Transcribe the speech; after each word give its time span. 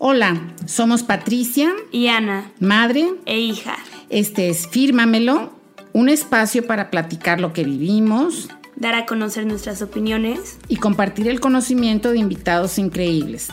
Hola, 0.00 0.54
somos 0.64 1.02
Patricia 1.02 1.74
y 1.90 2.06
Ana, 2.06 2.52
madre 2.60 3.14
e 3.26 3.40
hija. 3.40 3.76
Este 4.10 4.48
es 4.48 4.68
Fírmamelo, 4.68 5.52
un 5.92 6.08
espacio 6.08 6.64
para 6.68 6.88
platicar 6.88 7.40
lo 7.40 7.52
que 7.52 7.64
vivimos, 7.64 8.48
dar 8.76 8.94
a 8.94 9.06
conocer 9.06 9.44
nuestras 9.44 9.82
opiniones 9.82 10.60
y 10.68 10.76
compartir 10.76 11.26
el 11.26 11.40
conocimiento 11.40 12.12
de 12.12 12.18
invitados 12.18 12.78
increíbles. 12.78 13.48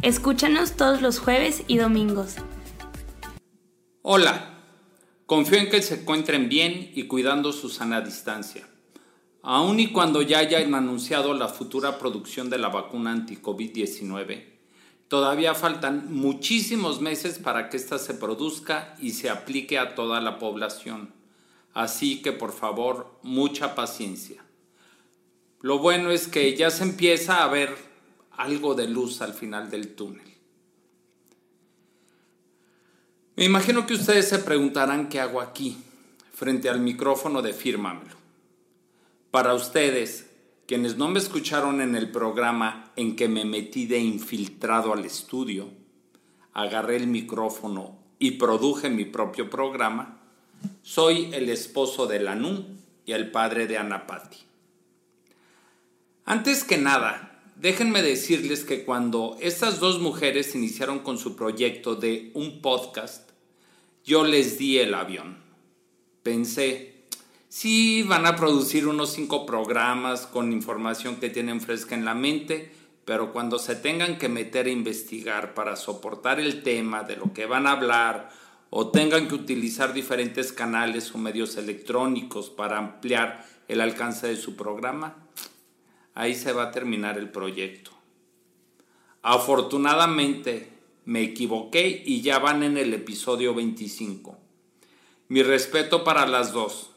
Escúchanos 0.00 0.72
todos 0.72 1.02
los 1.02 1.18
jueves 1.18 1.64
y 1.66 1.76
domingos. 1.76 2.36
Hola, 4.00 4.58
confío 5.26 5.58
en 5.58 5.68
que 5.68 5.82
se 5.82 6.00
encuentren 6.00 6.48
bien 6.48 6.92
y 6.94 7.08
cuidando 7.08 7.52
su 7.52 7.68
sana 7.68 8.00
distancia. 8.00 8.66
Aun 9.42 9.78
y 9.78 9.88
cuando 9.88 10.22
ya 10.22 10.38
hayan 10.38 10.74
anunciado 10.74 11.34
la 11.34 11.48
futura 11.48 11.98
producción 11.98 12.48
de 12.48 12.56
la 12.56 12.68
vacuna 12.70 13.12
anti-COVID-19, 13.12 14.59
Todavía 15.10 15.56
faltan 15.56 16.14
muchísimos 16.14 17.00
meses 17.00 17.40
para 17.40 17.68
que 17.68 17.76
ésta 17.76 17.98
se 17.98 18.14
produzca 18.14 18.94
y 19.00 19.10
se 19.10 19.28
aplique 19.28 19.76
a 19.76 19.96
toda 19.96 20.20
la 20.20 20.38
población. 20.38 21.12
Así 21.74 22.22
que 22.22 22.30
por 22.30 22.52
favor, 22.52 23.18
mucha 23.24 23.74
paciencia. 23.74 24.44
Lo 25.62 25.80
bueno 25.80 26.12
es 26.12 26.28
que 26.28 26.56
ya 26.56 26.70
se 26.70 26.84
empieza 26.84 27.42
a 27.42 27.48
ver 27.48 27.76
algo 28.36 28.76
de 28.76 28.86
luz 28.86 29.20
al 29.20 29.34
final 29.34 29.68
del 29.68 29.96
túnel. 29.96 30.32
Me 33.34 33.46
imagino 33.46 33.88
que 33.88 33.94
ustedes 33.94 34.28
se 34.28 34.38
preguntarán 34.38 35.08
qué 35.08 35.18
hago 35.18 35.40
aquí, 35.40 35.76
frente 36.32 36.68
al 36.68 36.78
micrófono 36.78 37.42
de 37.42 37.52
Fírmamelo. 37.52 38.14
Para 39.32 39.54
ustedes, 39.54 40.29
quienes 40.70 40.96
no 40.96 41.08
me 41.08 41.18
escucharon 41.18 41.80
en 41.80 41.96
el 41.96 42.12
programa 42.12 42.92
en 42.94 43.16
que 43.16 43.26
me 43.26 43.44
metí 43.44 43.86
de 43.86 43.98
infiltrado 43.98 44.92
al 44.92 45.04
estudio, 45.04 45.68
agarré 46.52 46.94
el 46.94 47.08
micrófono 47.08 47.98
y 48.20 48.30
produje 48.30 48.88
mi 48.88 49.04
propio 49.04 49.50
programa, 49.50 50.20
soy 50.84 51.28
el 51.32 51.48
esposo 51.48 52.06
de 52.06 52.20
Lanú 52.20 52.66
y 53.04 53.10
el 53.10 53.32
padre 53.32 53.66
de 53.66 53.78
Anapati. 53.78 54.36
Antes 56.24 56.62
que 56.62 56.78
nada, 56.78 57.42
déjenme 57.56 58.00
decirles 58.00 58.62
que 58.62 58.84
cuando 58.84 59.38
estas 59.40 59.80
dos 59.80 59.98
mujeres 59.98 60.54
iniciaron 60.54 61.00
con 61.00 61.18
su 61.18 61.34
proyecto 61.34 61.96
de 61.96 62.30
un 62.34 62.62
podcast, 62.62 63.30
yo 64.04 64.22
les 64.22 64.56
di 64.56 64.78
el 64.78 64.94
avión. 64.94 65.38
Pensé, 66.22 66.89
Sí, 67.50 68.04
van 68.04 68.26
a 68.26 68.36
producir 68.36 68.86
unos 68.86 69.10
cinco 69.10 69.44
programas 69.44 70.28
con 70.28 70.52
información 70.52 71.16
que 71.16 71.30
tienen 71.30 71.60
fresca 71.60 71.96
en 71.96 72.04
la 72.04 72.14
mente, 72.14 72.70
pero 73.04 73.32
cuando 73.32 73.58
se 73.58 73.74
tengan 73.74 74.18
que 74.18 74.28
meter 74.28 74.66
a 74.66 74.70
investigar 74.70 75.52
para 75.52 75.74
soportar 75.74 76.38
el 76.38 76.62
tema 76.62 77.02
de 77.02 77.16
lo 77.16 77.32
que 77.32 77.46
van 77.46 77.66
a 77.66 77.72
hablar 77.72 78.30
o 78.70 78.92
tengan 78.92 79.26
que 79.26 79.34
utilizar 79.34 79.92
diferentes 79.92 80.52
canales 80.52 81.12
o 81.12 81.18
medios 81.18 81.56
electrónicos 81.56 82.50
para 82.50 82.78
ampliar 82.78 83.44
el 83.66 83.80
alcance 83.80 84.28
de 84.28 84.36
su 84.36 84.54
programa, 84.54 85.16
ahí 86.14 86.36
se 86.36 86.52
va 86.52 86.66
a 86.66 86.70
terminar 86.70 87.18
el 87.18 87.30
proyecto. 87.30 87.90
Afortunadamente 89.22 90.70
me 91.04 91.22
equivoqué 91.22 92.00
y 92.06 92.20
ya 92.20 92.38
van 92.38 92.62
en 92.62 92.76
el 92.76 92.94
episodio 92.94 93.56
25. 93.56 94.38
Mi 95.26 95.42
respeto 95.42 96.04
para 96.04 96.28
las 96.28 96.52
dos 96.52 96.90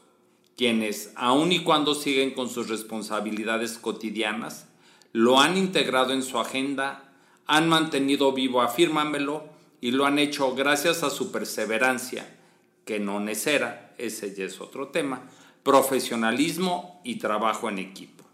quienes, 0.56 1.12
aun 1.16 1.52
y 1.52 1.60
cuando 1.60 1.94
siguen 1.94 2.32
con 2.32 2.48
sus 2.48 2.68
responsabilidades 2.68 3.78
cotidianas, 3.78 4.66
lo 5.12 5.40
han 5.40 5.56
integrado 5.56 6.12
en 6.12 6.22
su 6.22 6.38
agenda, 6.38 7.12
han 7.46 7.68
mantenido 7.68 8.32
vivo 8.32 8.62
Afírmamelo 8.62 9.44
y 9.80 9.90
lo 9.90 10.06
han 10.06 10.18
hecho 10.18 10.54
gracias 10.54 11.02
a 11.02 11.10
su 11.10 11.32
perseverancia, 11.32 12.36
que 12.84 13.00
no 13.00 13.20
necera, 13.20 13.94
ese 13.98 14.34
ya 14.34 14.44
es 14.44 14.60
otro 14.60 14.88
tema, 14.88 15.22
profesionalismo 15.62 17.00
y 17.04 17.16
trabajo 17.16 17.68
en 17.68 17.78
equipo. 17.78 18.24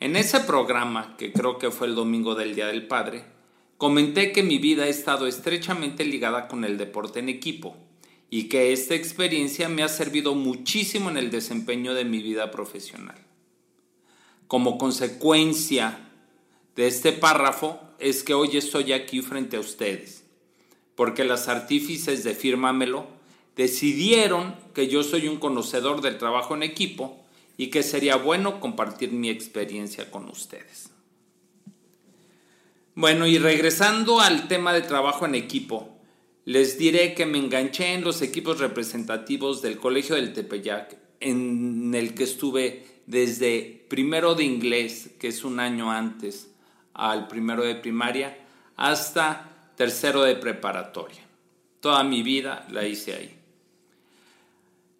En 0.00 0.16
ese 0.16 0.40
programa, 0.40 1.16
que 1.16 1.32
creo 1.32 1.58
que 1.58 1.70
fue 1.70 1.86
el 1.86 1.94
domingo 1.94 2.34
del 2.34 2.54
Día 2.54 2.66
del 2.66 2.86
Padre, 2.86 3.24
comenté 3.78 4.32
que 4.32 4.42
mi 4.42 4.58
vida 4.58 4.84
ha 4.84 4.88
estado 4.88 5.26
estrechamente 5.26 6.04
ligada 6.04 6.48
con 6.48 6.64
el 6.64 6.76
deporte 6.76 7.20
en 7.20 7.28
equipo 7.28 7.76
y 8.30 8.48
que 8.48 8.72
esta 8.72 8.94
experiencia 8.94 9.68
me 9.68 9.82
ha 9.82 9.88
servido 9.88 10.34
muchísimo 10.34 11.10
en 11.10 11.16
el 11.16 11.30
desempeño 11.30 11.94
de 11.94 12.04
mi 12.04 12.22
vida 12.22 12.50
profesional. 12.50 13.18
Como 14.46 14.78
consecuencia 14.78 16.08
de 16.76 16.86
este 16.86 17.12
párrafo 17.12 17.80
es 17.98 18.22
que 18.22 18.34
hoy 18.34 18.56
estoy 18.56 18.92
aquí 18.92 19.22
frente 19.22 19.56
a 19.56 19.60
ustedes, 19.60 20.24
porque 20.94 21.24
las 21.24 21.48
artífices 21.48 22.24
de 22.24 22.34
Fírmamelo 22.34 23.06
decidieron 23.56 24.56
que 24.74 24.88
yo 24.88 25.02
soy 25.02 25.28
un 25.28 25.38
conocedor 25.38 26.00
del 26.00 26.18
trabajo 26.18 26.54
en 26.54 26.62
equipo 26.62 27.24
y 27.56 27.68
que 27.68 27.82
sería 27.82 28.16
bueno 28.16 28.60
compartir 28.60 29.12
mi 29.12 29.30
experiencia 29.30 30.10
con 30.10 30.28
ustedes. 30.28 30.90
Bueno, 32.96 33.26
y 33.26 33.38
regresando 33.38 34.20
al 34.20 34.46
tema 34.48 34.72
de 34.72 34.82
trabajo 34.82 35.26
en 35.26 35.34
equipo, 35.34 35.93
les 36.44 36.78
diré 36.78 37.14
que 37.14 37.26
me 37.26 37.38
enganché 37.38 37.94
en 37.94 38.04
los 38.04 38.20
equipos 38.20 38.58
representativos 38.58 39.62
del 39.62 39.78
Colegio 39.78 40.16
del 40.16 40.32
Tepeyac, 40.32 40.96
en 41.20 41.94
el 41.94 42.14
que 42.14 42.24
estuve 42.24 42.84
desde 43.06 43.84
primero 43.88 44.34
de 44.34 44.44
inglés, 44.44 45.10
que 45.18 45.28
es 45.28 45.44
un 45.44 45.58
año 45.58 45.90
antes, 45.90 46.50
al 46.92 47.28
primero 47.28 47.64
de 47.64 47.74
primaria, 47.74 48.38
hasta 48.76 49.72
tercero 49.76 50.22
de 50.22 50.36
preparatoria. 50.36 51.22
Toda 51.80 52.04
mi 52.04 52.22
vida 52.22 52.66
la 52.70 52.86
hice 52.86 53.14
ahí. 53.14 53.34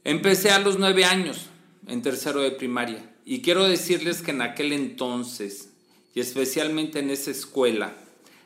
Empecé 0.02 0.50
a 0.50 0.58
los 0.58 0.78
nueve 0.78 1.04
años, 1.04 1.46
en 1.86 2.02
tercero 2.02 2.40
de 2.40 2.50
primaria, 2.50 3.14
y 3.24 3.40
quiero 3.40 3.64
decirles 3.64 4.22
que 4.22 4.32
en 4.32 4.42
aquel 4.42 4.72
entonces, 4.72 5.70
y 6.14 6.20
especialmente 6.20 6.98
en 6.98 7.10
esa 7.10 7.30
escuela, 7.30 7.94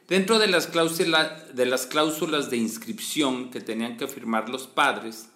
Dentro 0.08 0.38
de 0.38 0.46
las, 0.46 0.66
cláusulas, 0.66 2.50
de 2.50 2.56
inscripción 2.56 3.50
que 3.50 3.60
tenían 3.60 3.98
que 3.98 4.08
firmar 4.08 4.48
los 4.48 4.66
padres, 4.66 5.28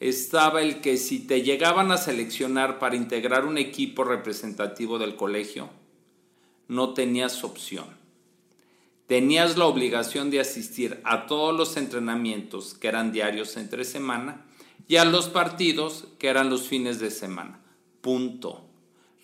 estaba 0.00 0.60
el 0.60 0.80
que 0.80 0.96
si 0.96 1.20
te 1.20 1.42
llegaban 1.42 1.92
a 1.92 1.98
seleccionar 1.98 2.80
para 2.80 2.96
integrar 2.96 3.44
un 3.44 3.58
equipo 3.58 4.02
representativo 4.02 4.98
del 4.98 5.14
colegio, 5.14 5.70
no 6.66 6.94
tenías 6.94 7.44
opción. 7.44 7.86
Tenías 9.06 9.56
la 9.56 9.66
obligación 9.66 10.30
de 10.30 10.40
asistir 10.40 11.00
a 11.04 11.26
todos 11.26 11.56
los 11.56 11.76
entrenamientos 11.76 12.74
que 12.74 12.88
eran 12.88 13.12
diarios 13.12 13.56
entre 13.56 13.84
semana 13.84 14.44
y 14.88 14.96
a 14.96 15.04
los 15.04 15.28
partidos 15.28 16.08
que 16.18 16.26
eran 16.26 16.50
los 16.50 16.66
fines 16.66 16.98
de 16.98 17.12
semana. 17.12 17.60
Punto. 18.00 18.67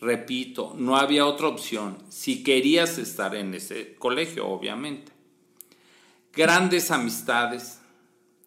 Repito, 0.05 0.75
no 0.77 0.99
había 0.99 1.25
otra 1.25 1.49
opción 1.49 1.97
si 2.11 2.45
querías 2.45 2.99
estar 2.99 3.35
en 3.35 3.55
ese 3.55 3.95
colegio, 3.95 4.47
obviamente. 4.47 5.11
Grandes 6.35 6.91
amistades, 6.91 7.81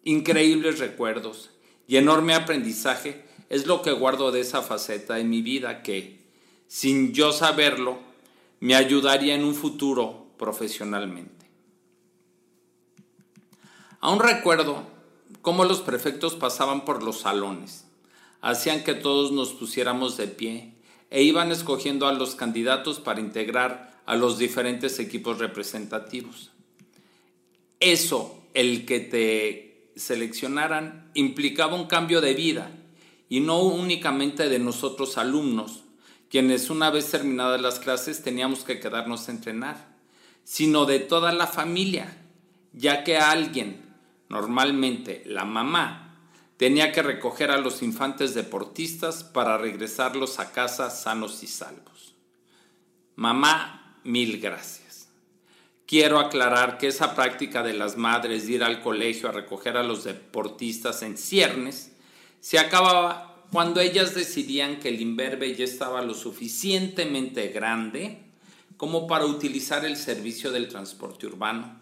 increíbles 0.04 0.78
recuerdos 0.78 1.50
y 1.88 1.96
enorme 1.96 2.34
aprendizaje 2.34 3.24
es 3.48 3.66
lo 3.66 3.82
que 3.82 3.90
guardo 3.90 4.30
de 4.30 4.38
esa 4.38 4.62
faceta 4.62 5.14
de 5.14 5.24
mi 5.24 5.42
vida 5.42 5.82
que, 5.82 6.20
sin 6.68 7.12
yo 7.12 7.32
saberlo, 7.32 7.98
me 8.60 8.76
ayudaría 8.76 9.34
en 9.34 9.42
un 9.42 9.56
futuro 9.56 10.28
profesionalmente. 10.38 11.50
Aún 13.98 14.20
recuerdo 14.20 14.84
cómo 15.42 15.64
los 15.64 15.80
prefectos 15.80 16.36
pasaban 16.36 16.84
por 16.84 17.02
los 17.02 17.18
salones, 17.18 17.84
hacían 18.42 18.84
que 18.84 18.94
todos 18.94 19.32
nos 19.32 19.54
pusiéramos 19.54 20.16
de 20.16 20.28
pie 20.28 20.77
e 21.10 21.22
iban 21.22 21.52
escogiendo 21.52 22.06
a 22.06 22.12
los 22.12 22.34
candidatos 22.34 23.00
para 23.00 23.20
integrar 23.20 24.02
a 24.06 24.16
los 24.16 24.38
diferentes 24.38 24.98
equipos 24.98 25.38
representativos. 25.38 26.50
Eso, 27.80 28.42
el 28.54 28.84
que 28.84 29.00
te 29.00 29.90
seleccionaran, 29.96 31.10
implicaba 31.14 31.74
un 31.74 31.86
cambio 31.86 32.20
de 32.20 32.34
vida 32.34 32.70
y 33.28 33.40
no 33.40 33.60
únicamente 33.60 34.48
de 34.48 34.58
nosotros 34.58 35.18
alumnos, 35.18 35.84
quienes 36.30 36.70
una 36.70 36.90
vez 36.90 37.10
terminadas 37.10 37.60
las 37.60 37.78
clases 37.78 38.22
teníamos 38.22 38.64
que 38.64 38.80
quedarnos 38.80 39.28
a 39.28 39.32
entrenar, 39.32 39.88
sino 40.44 40.86
de 40.86 40.98
toda 40.98 41.32
la 41.32 41.46
familia, 41.46 42.16
ya 42.72 43.04
que 43.04 43.16
alguien, 43.18 43.82
normalmente 44.28 45.22
la 45.26 45.44
mamá, 45.44 46.07
tenía 46.58 46.92
que 46.92 47.02
recoger 47.02 47.50
a 47.50 47.56
los 47.56 47.82
infantes 47.82 48.34
deportistas 48.34 49.24
para 49.24 49.56
regresarlos 49.56 50.38
a 50.40 50.52
casa 50.52 50.90
sanos 50.90 51.42
y 51.42 51.46
salvos. 51.46 52.14
Mamá, 53.14 53.96
mil 54.04 54.38
gracias. 54.40 55.08
Quiero 55.86 56.18
aclarar 56.18 56.76
que 56.76 56.88
esa 56.88 57.14
práctica 57.14 57.62
de 57.62 57.72
las 57.72 57.96
madres 57.96 58.46
de 58.46 58.54
ir 58.54 58.64
al 58.64 58.82
colegio 58.82 59.28
a 59.28 59.32
recoger 59.32 59.76
a 59.76 59.82
los 59.82 60.04
deportistas 60.04 61.02
en 61.02 61.16
ciernes 61.16 61.92
se 62.40 62.58
acababa 62.58 63.46
cuando 63.50 63.80
ellas 63.80 64.14
decidían 64.14 64.80
que 64.80 64.90
el 64.90 65.00
imberbe 65.00 65.54
ya 65.54 65.64
estaba 65.64 66.02
lo 66.02 66.12
suficientemente 66.12 67.48
grande 67.48 68.24
como 68.76 69.06
para 69.06 69.24
utilizar 69.24 69.84
el 69.84 69.96
servicio 69.96 70.52
del 70.52 70.68
transporte 70.68 71.26
urbano. 71.26 71.80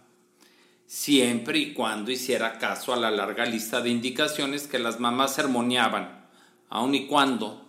Siempre 0.87 1.59
y 1.59 1.73
cuando 1.73 2.11
hiciera 2.11 2.59
caso 2.59 2.93
a 2.93 2.97
la 2.97 3.11
larga 3.11 3.45
lista 3.45 3.81
de 3.81 3.91
indicaciones 3.91 4.67
que 4.67 4.79
las 4.79 5.01
mamás 5.01 5.35
sermoneaban, 5.35 6.27
aun 6.69 6.95
y 6.95 7.07
cuando 7.07 7.67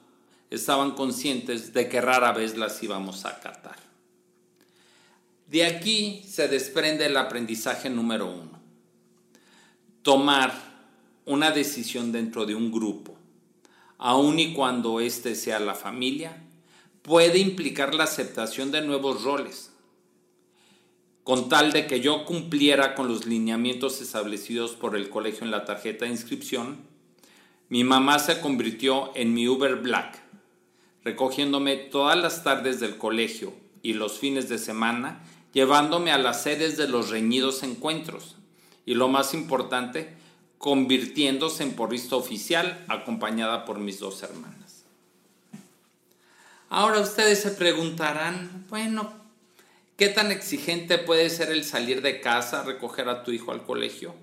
estaban 0.49 0.91
conscientes 0.91 1.73
de 1.73 1.89
que 1.89 2.01
rara 2.01 2.31
vez 2.31 2.57
las 2.57 2.81
íbamos 2.81 3.25
a 3.25 3.29
acatar. 3.29 3.75
De 5.47 5.65
aquí 5.65 6.23
se 6.27 6.47
desprende 6.47 7.05
el 7.05 7.17
aprendizaje 7.17 7.89
número 7.89 8.27
uno. 8.27 8.59
Tomar 10.01 10.53
una 11.25 11.51
decisión 11.51 12.11
dentro 12.11 12.45
de 12.45 12.55
un 12.55 12.71
grupo, 12.71 13.17
aun 13.97 14.39
y 14.39 14.53
cuando 14.53 14.99
éste 14.99 15.35
sea 15.35 15.59
la 15.59 15.75
familia, 15.75 16.37
puede 17.01 17.39
implicar 17.39 17.95
la 17.95 18.05
aceptación 18.05 18.71
de 18.71 18.81
nuevos 18.81 19.23
roles, 19.23 19.66
con 21.27 21.50
tal 21.50 21.74
de 21.74 21.88
que 21.88 22.00
yo 22.00 22.24
cumpliera 22.24 22.95
con 22.95 23.09
los 23.09 23.25
lineamientos 23.25 24.00
establecidos 24.00 24.71
por 24.71 24.95
el 24.95 25.09
colegio 25.09 25.44
en 25.44 25.51
la 25.51 25.65
tarjeta 25.65 26.06
de 26.06 26.12
inscripción, 26.12 26.77
mi 27.68 27.83
mamá 27.83 28.18
se 28.19 28.39
convirtió 28.39 29.12
en 29.13 29.33
mi 29.33 29.45
Uber 29.45 29.75
Black, 29.75 30.21
recogiéndome 31.03 31.75
todas 31.75 32.18
las 32.18 32.45
tardes 32.45 32.79
del 32.79 32.95
colegio 32.95 33.53
y 33.83 33.91
los 33.91 34.19
fines 34.19 34.47
de 34.47 34.57
semana, 34.57 35.21
llevándome 35.51 36.13
a 36.13 36.18
las 36.18 36.44
sedes 36.44 36.77
de 36.77 36.88
los 36.88 37.09
reñidos 37.09 37.62
encuentros 37.62 38.38
y 38.85 38.94
lo 38.94 39.09
más 39.09 39.33
importante, 39.33 40.15
convirtiéndose 40.57 41.63
en 41.63 41.74
porrista 41.74 42.15
oficial 42.15 42.85
acompañada 42.88 43.65
por 43.65 43.79
mis 43.79 44.00
dos 44.00 44.24
hermanas. 44.24 44.85
Ahora 46.69 47.01
ustedes 47.01 47.41
se 47.41 47.51
preguntarán, 47.51 48.65
bueno, 48.69 49.26
¿Qué 49.97 50.09
tan 50.09 50.31
exigente 50.31 50.99
puede 50.99 51.27
ser 51.31 51.49
el 51.51 51.63
salir 51.63 52.03
de 52.03 52.21
casa, 52.21 52.61
recoger 52.63 53.09
a 53.09 53.23
tu 53.23 53.31
hijo 53.31 53.51
al 53.51 53.63
colegio? 53.63 54.13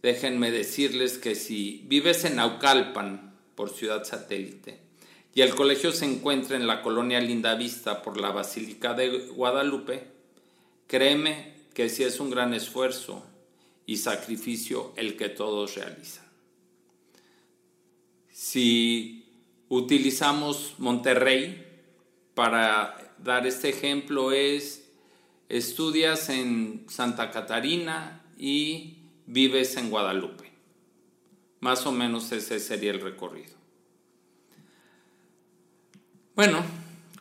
Déjenme 0.00 0.50
decirles 0.50 1.18
que 1.18 1.34
si 1.34 1.82
vives 1.84 2.24
en 2.24 2.36
Naucalpan, 2.36 3.36
por 3.54 3.68
ciudad 3.68 4.04
satélite, 4.04 4.80
y 5.34 5.42
el 5.42 5.54
colegio 5.54 5.92
se 5.92 6.06
encuentra 6.06 6.56
en 6.56 6.66
la 6.66 6.80
colonia 6.80 7.20
Linda 7.20 7.56
Vista 7.56 8.02
por 8.02 8.18
la 8.18 8.30
Basílica 8.30 8.94
de 8.94 9.18
Guadalupe, 9.28 10.06
créeme 10.86 11.54
que 11.74 11.90
sí 11.90 12.02
es 12.02 12.18
un 12.18 12.30
gran 12.30 12.54
esfuerzo 12.54 13.26
y 13.84 13.98
sacrificio 13.98 14.94
el 14.96 15.16
que 15.18 15.28
todos 15.28 15.74
realizan. 15.74 16.24
Si 18.30 19.26
utilizamos 19.68 20.74
Monterrey 20.78 21.66
para 22.34 23.07
dar 23.22 23.46
este 23.46 23.68
ejemplo 23.68 24.32
es, 24.32 24.88
estudias 25.48 26.28
en 26.28 26.84
Santa 26.88 27.30
Catarina 27.30 28.22
y 28.36 28.98
vives 29.26 29.76
en 29.76 29.90
Guadalupe. 29.90 30.50
Más 31.60 31.86
o 31.86 31.92
menos 31.92 32.30
ese 32.32 32.60
sería 32.60 32.90
el 32.90 33.00
recorrido. 33.00 33.56
Bueno, 36.34 36.62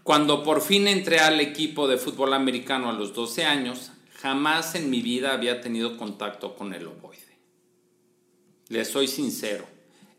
cuando 0.03 0.43
por 0.43 0.61
fin 0.61 0.87
entré 0.87 1.19
al 1.19 1.39
equipo 1.39 1.87
de 1.87 1.97
fútbol 1.97 2.33
americano 2.33 2.89
a 2.89 2.93
los 2.93 3.13
12 3.13 3.45
años, 3.45 3.91
jamás 4.15 4.75
en 4.75 4.89
mi 4.89 5.01
vida 5.01 5.33
había 5.33 5.59
tenido 5.59 5.97
contacto 5.97 6.55
con 6.55 6.73
el 6.73 6.87
ovoide. 6.87 7.17
Les 8.69 8.87
soy 8.89 9.07
sincero, 9.07 9.65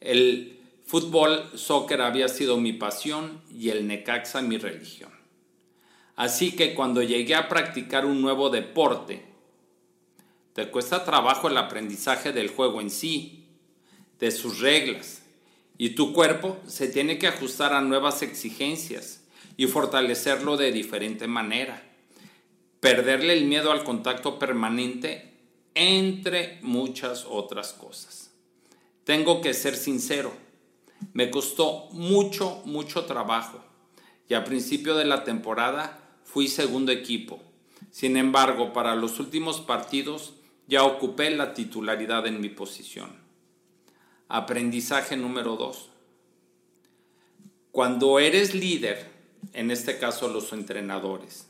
el 0.00 0.58
fútbol, 0.84 1.50
soccer 1.54 2.00
había 2.00 2.28
sido 2.28 2.56
mi 2.56 2.72
pasión 2.72 3.40
y 3.50 3.68
el 3.68 3.86
Necaxa 3.86 4.42
mi 4.42 4.58
religión. 4.58 5.17
Así 6.18 6.56
que 6.56 6.74
cuando 6.74 7.00
llegué 7.00 7.36
a 7.36 7.48
practicar 7.48 8.04
un 8.04 8.20
nuevo 8.20 8.50
deporte, 8.50 9.24
te 10.52 10.68
cuesta 10.68 11.04
trabajo 11.04 11.46
el 11.46 11.56
aprendizaje 11.56 12.32
del 12.32 12.48
juego 12.48 12.80
en 12.80 12.90
sí, 12.90 13.46
de 14.18 14.32
sus 14.32 14.58
reglas, 14.58 15.22
y 15.76 15.90
tu 15.90 16.12
cuerpo 16.12 16.58
se 16.66 16.88
tiene 16.88 17.18
que 17.18 17.28
ajustar 17.28 17.72
a 17.72 17.82
nuevas 17.82 18.22
exigencias 18.22 19.22
y 19.56 19.68
fortalecerlo 19.68 20.56
de 20.56 20.72
diferente 20.72 21.28
manera. 21.28 21.84
Perderle 22.80 23.34
el 23.34 23.44
miedo 23.44 23.70
al 23.70 23.84
contacto 23.84 24.40
permanente, 24.40 25.34
entre 25.76 26.58
muchas 26.62 27.26
otras 27.30 27.74
cosas. 27.74 28.32
Tengo 29.04 29.40
que 29.40 29.54
ser 29.54 29.76
sincero, 29.76 30.32
me 31.12 31.30
costó 31.30 31.86
mucho, 31.92 32.60
mucho 32.64 33.04
trabajo 33.04 33.62
y 34.28 34.34
a 34.34 34.42
principio 34.42 34.96
de 34.96 35.04
la 35.04 35.22
temporada 35.22 36.06
fui 36.28 36.46
segundo 36.46 36.92
equipo. 36.92 37.40
Sin 37.90 38.16
embargo, 38.18 38.74
para 38.74 38.94
los 38.94 39.18
últimos 39.18 39.60
partidos 39.60 40.34
ya 40.66 40.84
ocupé 40.84 41.30
la 41.30 41.54
titularidad 41.54 42.26
en 42.26 42.40
mi 42.40 42.50
posición. 42.50 43.10
Aprendizaje 44.28 45.16
número 45.16 45.56
2. 45.56 45.88
Cuando 47.72 48.18
eres 48.18 48.54
líder, 48.54 49.10
en 49.54 49.70
este 49.70 49.98
caso 49.98 50.28
los 50.28 50.52
entrenadores, 50.52 51.46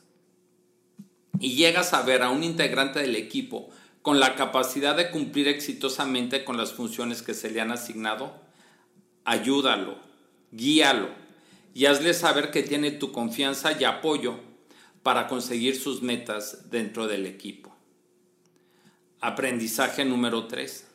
y 1.40 1.54
llegas 1.56 1.92
a 1.92 2.02
ver 2.02 2.22
a 2.22 2.30
un 2.30 2.44
integrante 2.44 3.00
del 3.00 3.16
equipo 3.16 3.70
con 4.02 4.20
la 4.20 4.36
capacidad 4.36 4.96
de 4.96 5.10
cumplir 5.10 5.48
exitosamente 5.48 6.44
con 6.44 6.56
las 6.56 6.72
funciones 6.72 7.22
que 7.22 7.34
se 7.34 7.50
le 7.50 7.60
han 7.60 7.72
asignado, 7.72 8.32
ayúdalo, 9.24 9.96
guíalo 10.52 11.08
y 11.74 11.86
hazle 11.86 12.14
saber 12.14 12.52
que 12.52 12.62
tiene 12.62 12.92
tu 12.92 13.10
confianza 13.10 13.72
y 13.78 13.84
apoyo 13.84 14.47
para 15.02 15.28
conseguir 15.28 15.80
sus 15.80 16.02
metas 16.02 16.70
dentro 16.70 17.06
del 17.06 17.26
equipo. 17.26 17.74
Aprendizaje 19.20 20.04
número 20.04 20.46
3. 20.46 20.86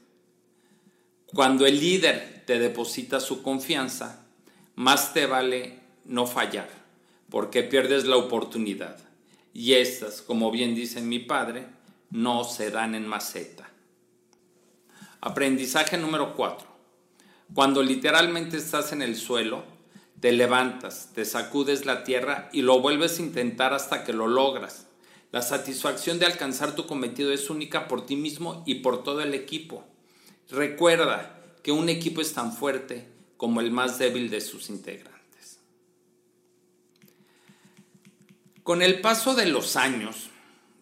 Cuando 1.34 1.66
el 1.66 1.80
líder 1.80 2.44
te 2.46 2.60
deposita 2.60 3.20
su 3.20 3.42
confianza, 3.42 4.26
más 4.76 5.14
te 5.14 5.26
vale 5.26 5.80
no 6.06 6.26
fallar, 6.28 6.70
porque 7.30 7.64
pierdes 7.64 8.06
la 8.06 8.18
oportunidad. 8.18 8.98
Y 9.54 9.74
estas, 9.74 10.22
como 10.22 10.52
bien 10.52 10.76
dice 10.76 11.02
mi 11.02 11.20
padre, 11.20 11.68
no 12.12 12.44
se 12.44 12.70
dan 12.70 12.96
en 12.96 13.08
maceta. 13.08 13.70
Aprendizaje 15.22 15.98
número 15.98 16.36
4. 16.36 16.68
Cuando 17.54 17.82
literalmente 17.82 18.58
estás 18.58 18.92
en 18.94 19.02
el 19.02 19.16
suelo, 19.16 19.64
te 20.24 20.32
levantas, 20.32 21.10
te 21.14 21.26
sacudes 21.26 21.86
la 21.86 22.06
tierra 22.06 22.48
y 22.54 22.62
lo 22.62 22.80
vuelves 22.80 23.20
a 23.20 23.24
intentar 23.24 23.74
hasta 23.74 24.06
que 24.06 24.14
lo 24.14 24.26
logras. 24.30 24.88
La 25.34 25.42
satisfacción 25.42 26.18
de 26.18 26.26
alcanzar 26.26 26.76
tu 26.76 26.88
cometido 26.88 27.34
es 27.34 27.50
única 27.50 27.90
por 27.90 28.06
ti 28.06 28.16
mismo 28.16 28.64
y 28.66 28.76
por 28.76 29.04
todo 29.04 29.20
el 29.20 29.34
equipo. 29.34 29.84
Recuerda 30.50 31.44
que 31.62 31.74
un 31.74 31.90
equipo 31.90 32.22
es 32.22 32.32
tan 32.32 32.54
fuerte 32.54 33.06
como 33.36 33.60
el 33.60 33.72
más 33.72 34.00
débil 34.00 34.30
de 34.30 34.40
sus 34.40 34.70
integrantes. 34.70 35.60
Con 38.64 38.82
el 38.82 39.02
paso 39.02 39.36
de 39.36 39.48
los 39.48 39.76
años, 39.76 40.30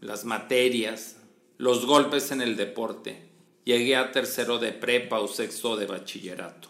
las 0.02 0.24
materias, 0.24 1.16
los 1.58 1.88
golpes 1.88 2.30
en 2.30 2.42
el 2.42 2.58
deporte, 2.58 3.28
llegué 3.64 3.96
a 3.96 4.12
tercero 4.12 4.60
de 4.60 4.72
prepa 4.72 5.20
o 5.20 5.28
sexto 5.28 5.78
de 5.78 5.88
bachillerato. 5.88 6.70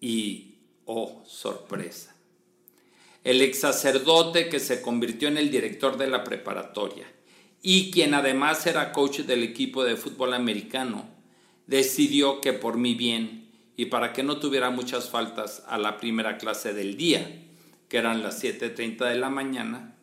Y 0.00 0.45
Oh, 0.86 1.22
sorpresa. 1.26 2.14
El 3.24 3.42
ex 3.42 3.60
sacerdote 3.60 4.48
que 4.48 4.60
se 4.60 4.80
convirtió 4.80 5.26
en 5.26 5.36
el 5.36 5.50
director 5.50 5.98
de 5.98 6.06
la 6.06 6.22
preparatoria 6.22 7.06
y 7.60 7.90
quien 7.90 8.14
además 8.14 8.64
era 8.66 8.92
coach 8.92 9.20
del 9.20 9.42
equipo 9.42 9.82
de 9.82 9.96
fútbol 9.96 10.32
americano, 10.32 11.08
decidió 11.66 12.40
que 12.40 12.52
por 12.52 12.76
mi 12.76 12.94
bien 12.94 13.50
y 13.76 13.86
para 13.86 14.12
que 14.12 14.22
no 14.22 14.38
tuviera 14.38 14.70
muchas 14.70 15.10
faltas 15.10 15.64
a 15.66 15.76
la 15.76 15.98
primera 15.98 16.38
clase 16.38 16.72
del 16.72 16.96
día, 16.96 17.42
que 17.88 17.96
eran 17.98 18.22
las 18.22 18.44
7.30 18.44 19.08
de 19.08 19.16
la 19.16 19.28
mañana, 19.28 19.96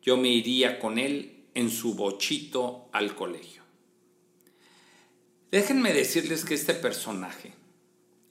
yo 0.00 0.16
me 0.16 0.28
iría 0.28 0.78
con 0.78 0.98
él 0.98 1.44
en 1.54 1.68
su 1.68 1.94
bochito 1.94 2.88
al 2.92 3.14
colegio. 3.14 3.62
Déjenme 5.50 5.92
decirles 5.92 6.46
que 6.46 6.54
este 6.54 6.72
personaje, 6.72 7.52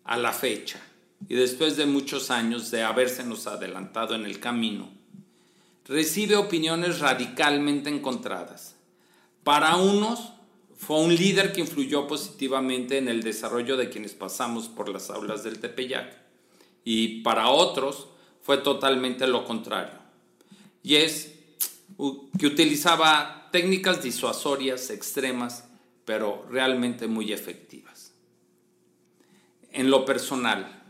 a 0.04 0.18
la 0.18 0.34
fecha, 0.34 0.82
y 1.30 1.36
después 1.36 1.78
de 1.78 1.86
muchos 1.86 2.32
años 2.32 2.72
de 2.72 2.84
habérsenos 2.84 3.48
adelantado 3.48 4.16
en 4.16 4.26
el 4.26 4.40
camino, 4.40 4.90
recibe 5.86 6.36
opiniones 6.36 7.00
radicalmente 7.00 7.90
encontradas. 7.90 8.76
Para 9.44 9.76
unos 9.76 10.34
fue 10.76 11.00
un 11.00 11.16
líder 11.16 11.54
que 11.54 11.62
influyó 11.62 12.08
positivamente 12.08 12.98
en 12.98 13.08
el 13.08 13.22
desarrollo 13.22 13.78
de 13.78 13.90
quienes 13.90 14.14
pasamos 14.14 14.68
por 14.68 14.90
las 14.90 15.10
aulas 15.10 15.44
del 15.44 15.60
Tepeyac 15.60 16.18
y 16.84 17.22
para 17.22 17.50
otros 17.50 18.08
fue 18.42 18.58
totalmente 18.58 19.28
lo 19.28 19.46
contrario. 19.46 20.00
Y 20.84 20.96
es 20.96 21.34
que 22.40 22.48
utilizaba 22.48 23.50
técnicas 23.52 24.02
disuasorias 24.02 24.90
extremas, 24.90 25.66
pero 26.06 26.48
realmente 26.50 27.08
muy 27.08 27.32
efectivas. 27.32 28.14
En 29.72 29.90
lo 29.92 30.04
personal, 30.04 30.81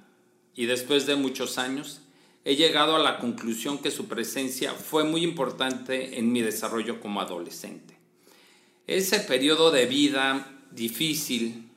y 0.55 0.65
después 0.65 1.05
de 1.05 1.15
muchos 1.15 1.57
años 1.57 2.01
he 2.43 2.55
llegado 2.55 2.95
a 2.95 2.99
la 2.99 3.19
conclusión 3.19 3.77
que 3.77 3.91
su 3.91 4.07
presencia 4.07 4.73
fue 4.73 5.03
muy 5.03 5.23
importante 5.23 6.17
en 6.17 6.31
mi 6.31 6.41
desarrollo 6.41 6.99
como 6.99 7.21
adolescente. 7.21 7.97
ese 8.87 9.19
periodo 9.19 9.71
de 9.71 9.85
vida 9.85 10.51
difícil 10.71 11.69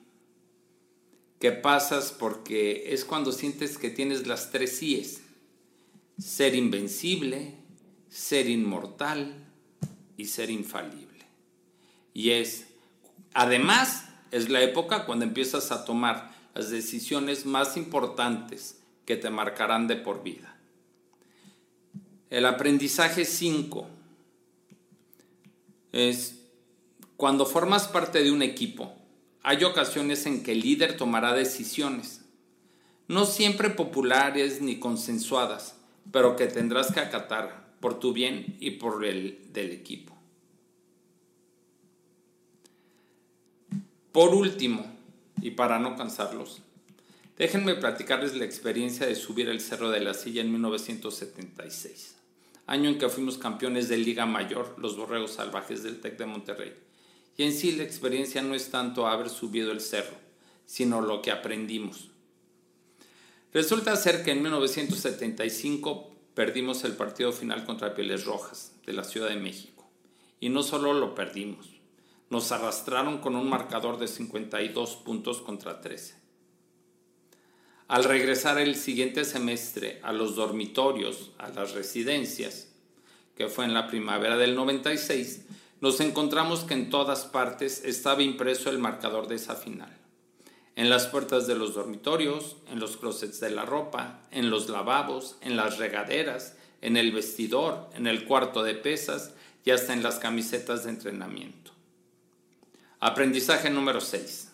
que 1.39 1.53
pasas 1.53 2.11
porque 2.11 2.95
es 2.95 3.05
cuando 3.05 3.31
sientes 3.31 3.77
que 3.77 3.91
tienes 3.91 4.27
las 4.27 4.51
tres 4.51 4.79
síes. 4.79 5.21
Ser 6.19 6.55
invencible, 6.55 7.55
ser 8.09 8.49
inmortal 8.49 9.35
y 10.17 10.25
ser 10.25 10.49
infalible. 10.49 11.27
Y 12.15 12.31
es, 12.31 12.69
además, 13.35 14.07
es 14.31 14.49
la 14.49 14.63
época 14.63 15.05
cuando 15.05 15.27
empiezas 15.27 15.71
a 15.71 15.85
tomar 15.85 16.34
las 16.55 16.71
decisiones 16.71 17.47
más 17.47 17.77
importantes 17.77 18.81
que 19.05 19.17
te 19.17 19.29
marcarán 19.29 19.89
de 19.89 19.97
por 19.97 20.23
vida. 20.23 20.57
El 22.31 22.47
aprendizaje 22.47 23.25
5 23.25 23.87
es 25.93 26.41
cuando 27.17 27.47
formas 27.47 27.89
parte 27.89 28.23
de 28.23 28.33
un 28.33 28.43
equipo, 28.43 28.95
hay 29.43 29.63
ocasiones 29.65 30.27
en 30.27 30.43
que 30.43 30.53
el 30.53 30.61
líder 30.61 30.97
tomará 30.97 31.35
decisiones, 31.35 32.23
no 33.09 33.27
siempre 33.27 33.71
populares 33.71 34.63
ni 34.63 34.79
consensuadas, 34.79 35.77
pero 36.11 36.37
que 36.37 36.47
tendrás 36.47 36.93
que 36.93 37.01
acatar 37.01 37.75
por 37.81 37.99
tu 38.01 38.13
bien 38.13 38.57
y 38.61 38.73
por 38.73 39.05
el 39.05 39.53
del 39.53 39.71
equipo. 39.73 40.17
Por 44.13 44.35
último, 44.35 44.94
y 45.45 45.51
para 45.51 45.79
no 45.79 45.95
cansarlos, 45.95 46.63
déjenme 47.37 47.75
platicarles 47.75 48.35
la 48.35 48.47
experiencia 48.47 49.07
de 49.07 49.15
subir 49.15 49.51
el 49.51 49.61
Cerro 49.61 49.91
de 49.91 50.01
la 50.01 50.15
Silla 50.15 50.41
en 50.41 50.51
1976, 50.51 52.17
año 52.67 52.89
en 52.89 52.97
que 52.97 53.11
fuimos 53.11 53.37
campeones 53.37 53.91
de 53.91 53.99
Liga 53.99 54.25
Mayor, 54.25 54.75
los 54.79 54.97
Borregos 54.97 55.33
Salvajes 55.33 55.83
del 55.83 56.01
TEC 56.01 56.17
de 56.17 56.25
Monterrey. 56.25 56.73
Y 57.37 57.43
en 57.43 57.53
sí 57.53 57.73
la 57.73 57.83
experiencia 57.83 58.41
no 58.41 58.55
es 58.55 58.71
tanto 58.71 59.07
haber 59.07 59.29
subido 59.29 59.71
el 59.71 59.83
cerro, 59.83 60.17
sino 60.65 61.03
lo 61.03 61.21
que 61.21 61.31
aprendimos. 61.31 62.09
Resulta 63.53 63.97
ser 63.97 64.25
que 64.25 64.31
en 64.31 64.41
1975 64.41 66.11
perdimos 66.35 66.85
el 66.85 66.93
partido 66.93 67.33
final 67.33 67.67
contra 67.67 67.95
Pieles 67.95 68.25
Rojas 68.25 68.73
de 68.87 68.95
la 68.95 69.05
Ciudad 69.05 69.29
de 69.29 69.37
México. 69.37 69.87
Y 70.41 70.49
no 70.49 70.63
solo 70.63 70.95
lo 70.95 71.15
perdimos, 71.15 71.74
nos 72.35 72.51
arrastraron 72.51 73.19
con 73.19 73.37
un 73.37 73.49
marcador 73.49 73.97
de 73.97 74.09
52 74.09 74.97
puntos 74.97 75.41
contra 75.41 75.81
13. 75.81 76.17
Al 77.87 78.03
regresar 78.03 78.59
el 78.59 78.75
siguiente 78.75 79.25
semestre 79.25 80.01
a 80.03 80.13
los 80.13 80.35
dormitorios, 80.35 81.31
a 81.39 81.51
las 81.51 81.75
residencias, 81.75 82.73
que 83.37 83.47
fue 83.47 83.67
en 83.67 83.73
la 83.73 83.87
primavera 83.87 84.37
del 84.37 84.57
96, 84.57 85.45
nos 85.81 86.01
encontramos 86.01 86.65
que 86.65 86.75
en 86.75 86.91
todas 86.91 87.25
partes 87.25 87.85
estaba 87.85 88.25
impreso 88.25 88.69
el 88.69 88.81
marcador 88.81 89.29
de 89.29 89.37
esa 89.37 89.55
final. 89.55 89.97
En 90.75 90.91
las 90.91 91.07
puertas 91.07 91.47
de 91.47 91.55
los 91.55 91.75
dormitorios, 91.75 92.57
en 92.69 92.81
los 92.81 92.97
closets 92.97 93.39
de 93.39 93.51
la 93.51 93.65
ropa, 93.65 94.23
en 94.33 94.51
los 94.51 94.69
lavabos, 94.69 95.37
en 95.41 95.55
las 95.55 95.79
regaderas, 95.79 96.57
en 96.81 96.97
el 96.97 97.13
vestidor, 97.13 97.91
en 97.95 98.09
el 98.09 98.25
cuarto 98.25 98.65
de 98.65 98.75
pesas 98.75 99.35
y 99.65 99.71
hasta 99.71 99.93
en 99.93 100.03
las 100.03 100.17
camisetas 100.17 100.83
de 100.83 100.91
entrenamiento. 100.91 101.74
Aprendizaje 103.07 103.69
número 103.69 104.01
6. 104.01 104.49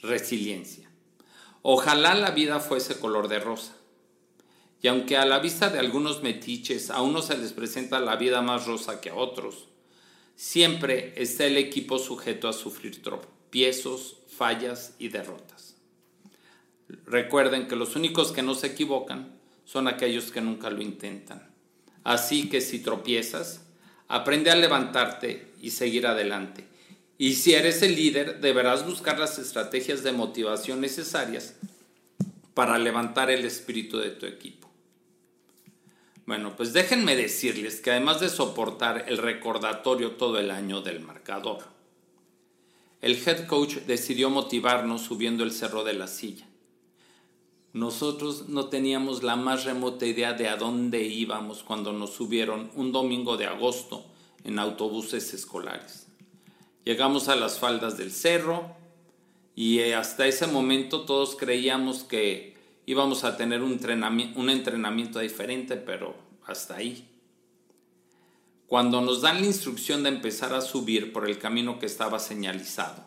Resiliencia. 0.00 0.90
Ojalá 1.60 2.14
la 2.14 2.30
vida 2.30 2.60
fuese 2.60 2.98
color 2.98 3.28
de 3.28 3.40
rosa. 3.40 3.76
Y 4.80 4.88
aunque 4.88 5.18
a 5.18 5.26
la 5.26 5.38
vista 5.38 5.68
de 5.68 5.78
algunos 5.78 6.22
metiches 6.22 6.88
a 6.88 7.02
unos 7.02 7.26
se 7.26 7.36
les 7.36 7.52
presenta 7.52 8.00
la 8.00 8.16
vida 8.16 8.40
más 8.40 8.64
rosa 8.64 9.02
que 9.02 9.10
a 9.10 9.16
otros, 9.16 9.68
siempre 10.34 11.12
está 11.18 11.44
el 11.44 11.58
equipo 11.58 11.98
sujeto 11.98 12.48
a 12.48 12.54
sufrir 12.54 13.02
tropiezos, 13.02 14.16
fallas 14.34 14.94
y 14.98 15.08
derrotas. 15.08 15.76
Recuerden 17.04 17.68
que 17.68 17.76
los 17.76 17.96
únicos 17.96 18.32
que 18.32 18.40
no 18.40 18.54
se 18.54 18.68
equivocan 18.68 19.38
son 19.66 19.88
aquellos 19.88 20.32
que 20.32 20.40
nunca 20.40 20.70
lo 20.70 20.80
intentan. 20.80 21.50
Así 22.02 22.48
que 22.48 22.62
si 22.62 22.78
tropiezas, 22.78 23.66
aprende 24.08 24.50
a 24.50 24.56
levantarte 24.56 25.52
y 25.60 25.72
seguir 25.72 26.06
adelante. 26.06 26.71
Y 27.22 27.34
si 27.34 27.54
eres 27.54 27.82
el 27.82 27.94
líder, 27.94 28.40
deberás 28.40 28.84
buscar 28.84 29.16
las 29.16 29.38
estrategias 29.38 30.02
de 30.02 30.10
motivación 30.10 30.80
necesarias 30.80 31.54
para 32.52 32.78
levantar 32.78 33.30
el 33.30 33.44
espíritu 33.44 33.98
de 33.98 34.10
tu 34.10 34.26
equipo. 34.26 34.68
Bueno, 36.26 36.56
pues 36.56 36.72
déjenme 36.72 37.14
decirles 37.14 37.80
que 37.80 37.92
además 37.92 38.18
de 38.18 38.28
soportar 38.28 39.04
el 39.06 39.18
recordatorio 39.18 40.16
todo 40.16 40.40
el 40.40 40.50
año 40.50 40.80
del 40.80 40.98
marcador, 40.98 41.62
el 43.00 43.12
head 43.24 43.46
coach 43.46 43.76
decidió 43.86 44.28
motivarnos 44.28 45.02
subiendo 45.02 45.44
el 45.44 45.52
cerro 45.52 45.84
de 45.84 45.92
la 45.92 46.08
silla. 46.08 46.48
Nosotros 47.72 48.48
no 48.48 48.66
teníamos 48.66 49.22
la 49.22 49.36
más 49.36 49.64
remota 49.64 50.06
idea 50.06 50.32
de 50.32 50.48
a 50.48 50.56
dónde 50.56 51.04
íbamos 51.04 51.62
cuando 51.62 51.92
nos 51.92 52.14
subieron 52.14 52.72
un 52.74 52.90
domingo 52.90 53.36
de 53.36 53.46
agosto 53.46 54.06
en 54.42 54.58
autobuses 54.58 55.32
escolares. 55.34 56.08
Llegamos 56.84 57.28
a 57.28 57.36
las 57.36 57.58
faldas 57.58 57.96
del 57.96 58.10
cerro 58.10 58.74
y 59.54 59.78
eh, 59.78 59.94
hasta 59.94 60.26
ese 60.26 60.46
momento 60.46 61.02
todos 61.02 61.36
creíamos 61.36 62.02
que 62.02 62.56
íbamos 62.86 63.22
a 63.22 63.36
tener 63.36 63.62
un 63.62 63.72
entrenamiento, 64.50 65.20
diferente, 65.20 65.76
pero 65.76 66.16
hasta 66.44 66.76
ahí. 66.76 67.08
Cuando 68.66 69.00
nos 69.00 69.20
dan 69.20 69.40
la 69.40 69.46
instrucción 69.46 70.02
de 70.02 70.08
empezar 70.08 70.54
a 70.54 70.60
subir 70.60 71.12
por 71.12 71.28
el 71.28 71.38
camino 71.38 71.78
que 71.78 71.86
estaba 71.86 72.18
señalizado, 72.18 73.04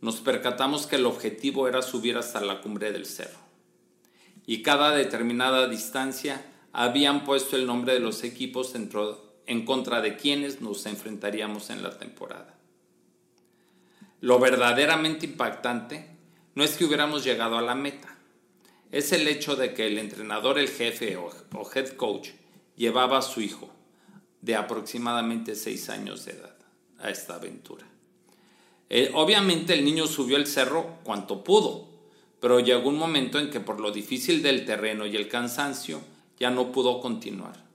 nos 0.00 0.16
percatamos 0.20 0.86
que 0.86 0.96
el 0.96 1.06
objetivo 1.06 1.68
era 1.68 1.82
subir 1.82 2.16
hasta 2.16 2.40
la 2.40 2.60
cumbre 2.60 2.92
del 2.92 3.04
cerro. 3.04 3.40
Y 4.46 4.62
cada 4.62 4.92
determinada 4.92 5.68
distancia 5.68 6.46
habían 6.72 7.24
puesto 7.24 7.56
el 7.56 7.66
nombre 7.66 7.94
de 7.94 8.00
los 8.00 8.24
equipos 8.24 8.74
en 9.48 9.64
contra 9.64 10.00
de 10.00 10.16
quienes 10.16 10.60
nos 10.60 10.86
enfrentaríamos 10.86 11.70
en 11.70 11.82
la 11.82 11.98
temporada. 11.98 12.54
Lo 14.20 14.38
verdaderamente 14.38 15.26
impactante 15.26 16.06
no 16.54 16.62
es 16.62 16.76
que 16.76 16.84
hubiéramos 16.84 17.24
llegado 17.24 17.56
a 17.56 17.62
la 17.62 17.74
meta, 17.74 18.18
es 18.90 19.12
el 19.12 19.26
hecho 19.28 19.56
de 19.56 19.74
que 19.74 19.86
el 19.86 19.98
entrenador, 19.98 20.58
el 20.58 20.68
jefe 20.68 21.16
o, 21.16 21.30
head 21.74 21.90
coach 21.90 22.30
llevaba 22.76 23.18
a 23.18 23.22
su 23.22 23.40
hijo 23.40 23.70
de 24.40 24.56
aproximadamente 24.56 25.54
seis 25.54 25.88
años 25.88 26.24
de 26.24 26.32
edad 26.32 26.56
a 26.98 27.10
esta 27.10 27.34
aventura. 27.34 27.86
Eh, 28.90 29.10
obviamente 29.14 29.74
el 29.74 29.84
niño 29.84 30.06
subió 30.06 30.36
el 30.36 30.46
cerro 30.46 30.98
cuanto 31.04 31.44
pudo, 31.44 31.88
pero 32.40 32.60
llegó 32.60 32.88
un 32.88 32.98
momento 32.98 33.38
en 33.38 33.50
que 33.50 33.60
por 33.60 33.80
lo 33.80 33.90
difícil 33.90 34.42
del 34.42 34.64
terreno 34.64 35.06
y 35.06 35.16
el 35.16 35.28
cansancio 35.28 36.00
ya 36.38 36.50
no 36.50 36.72
pudo 36.72 37.00
continuar. 37.00 37.67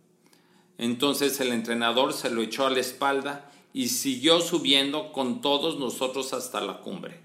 Entonces 0.77 1.39
el 1.39 1.51
entrenador 1.51 2.13
se 2.13 2.29
lo 2.29 2.41
echó 2.41 2.65
a 2.65 2.69
la 2.69 2.79
espalda 2.79 3.51
y 3.73 3.89
siguió 3.89 4.41
subiendo 4.41 5.11
con 5.11 5.41
todos 5.41 5.79
nosotros 5.79 6.33
hasta 6.33 6.61
la 6.61 6.79
cumbre. 6.81 7.19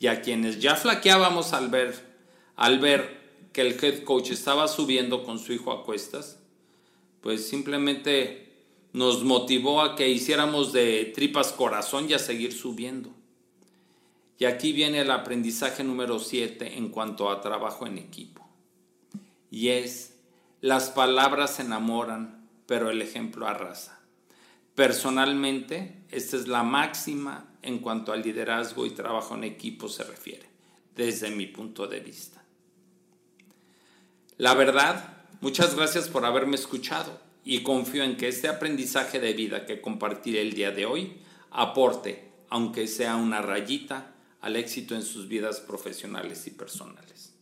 Y 0.00 0.06
a 0.06 0.22
quienes 0.22 0.60
ya 0.60 0.76
flaqueábamos 0.76 1.52
al 1.52 1.68
ver 1.68 2.08
al 2.58 2.80
ver 2.80 3.20
que 3.52 3.60
el 3.60 3.82
head 3.82 4.02
coach 4.02 4.32
estaba 4.32 4.66
subiendo 4.66 5.22
con 5.22 5.38
su 5.38 5.52
hijo 5.52 5.70
a 5.70 5.84
cuestas, 5.84 6.40
pues 7.20 7.48
simplemente 7.48 8.52
nos 8.92 9.22
motivó 9.22 9.80
a 9.80 9.94
que 9.94 10.08
hiciéramos 10.08 10.72
de 10.72 11.12
tripas 11.14 11.52
corazón 11.52 12.10
y 12.10 12.14
a 12.14 12.18
seguir 12.18 12.52
subiendo. 12.52 13.10
Y 14.38 14.46
aquí 14.46 14.72
viene 14.72 15.00
el 15.00 15.10
aprendizaje 15.12 15.84
número 15.84 16.18
7 16.18 16.78
en 16.78 16.88
cuanto 16.88 17.30
a 17.30 17.40
trabajo 17.40 17.86
en 17.86 17.98
equipo. 17.98 18.44
Y 19.52 19.68
es, 19.68 20.16
las 20.60 20.90
palabras 20.90 21.60
enamoran, 21.60 22.37
pero 22.68 22.90
el 22.90 23.00
ejemplo 23.00 23.48
arrasa. 23.48 23.98
Personalmente, 24.74 26.04
esta 26.10 26.36
es 26.36 26.48
la 26.48 26.62
máxima 26.62 27.48
en 27.62 27.78
cuanto 27.78 28.12
al 28.12 28.20
liderazgo 28.20 28.84
y 28.84 28.90
trabajo 28.90 29.34
en 29.34 29.44
equipo 29.44 29.88
se 29.88 30.04
refiere, 30.04 30.46
desde 30.94 31.30
mi 31.30 31.46
punto 31.46 31.86
de 31.86 32.00
vista. 32.00 32.44
La 34.36 34.52
verdad, 34.52 35.16
muchas 35.40 35.74
gracias 35.74 36.10
por 36.10 36.26
haberme 36.26 36.56
escuchado 36.56 37.18
y 37.42 37.62
confío 37.62 38.04
en 38.04 38.18
que 38.18 38.28
este 38.28 38.48
aprendizaje 38.48 39.18
de 39.18 39.32
vida 39.32 39.64
que 39.64 39.80
compartiré 39.80 40.42
el 40.42 40.52
día 40.52 40.70
de 40.70 40.84
hoy 40.84 41.22
aporte, 41.50 42.30
aunque 42.50 42.86
sea 42.86 43.16
una 43.16 43.40
rayita, 43.40 44.14
al 44.42 44.56
éxito 44.56 44.94
en 44.94 45.02
sus 45.02 45.26
vidas 45.26 45.60
profesionales 45.60 46.46
y 46.46 46.50
personales. 46.50 47.37